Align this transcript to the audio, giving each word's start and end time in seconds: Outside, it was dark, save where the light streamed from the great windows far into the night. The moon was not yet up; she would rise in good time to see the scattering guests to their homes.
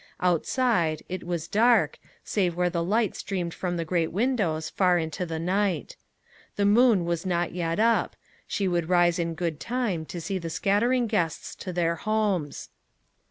Outside, 0.19 1.03
it 1.09 1.23
was 1.27 1.47
dark, 1.47 1.99
save 2.23 2.55
where 2.55 2.71
the 2.71 2.83
light 2.83 3.15
streamed 3.15 3.53
from 3.53 3.77
the 3.77 3.85
great 3.85 4.11
windows 4.11 4.67
far 4.67 4.97
into 4.97 5.27
the 5.27 5.37
night. 5.37 5.95
The 6.55 6.65
moon 6.65 7.05
was 7.05 7.23
not 7.23 7.53
yet 7.53 7.79
up; 7.79 8.15
she 8.47 8.67
would 8.67 8.89
rise 8.89 9.19
in 9.19 9.35
good 9.35 9.59
time 9.59 10.05
to 10.05 10.19
see 10.19 10.39
the 10.39 10.49
scattering 10.49 11.05
guests 11.05 11.53
to 11.57 11.71
their 11.71 11.97
homes. 11.97 12.69